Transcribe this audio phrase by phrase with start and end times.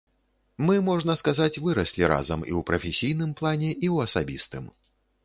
[0.67, 4.65] Мы, можна сказаць, выраслі разам і ў прафесійным плане, і ў асабістым.